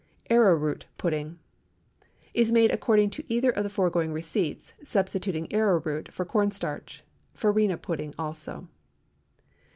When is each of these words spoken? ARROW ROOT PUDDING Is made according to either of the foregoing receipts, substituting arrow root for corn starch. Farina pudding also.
ARROW 0.31 0.55
ROOT 0.55 0.87
PUDDING 0.97 1.37
Is 2.33 2.51
made 2.51 2.71
according 2.71 3.11
to 3.11 3.23
either 3.31 3.51
of 3.51 3.61
the 3.63 3.69
foregoing 3.69 4.11
receipts, 4.11 4.73
substituting 4.83 5.53
arrow 5.53 5.79
root 5.79 6.11
for 6.11 6.25
corn 6.25 6.49
starch. 6.49 7.03
Farina 7.35 7.77
pudding 7.77 8.15
also. 8.17 8.67